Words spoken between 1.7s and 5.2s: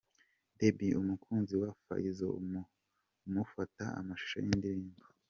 fayzo amufata amashusho y'indirimbo.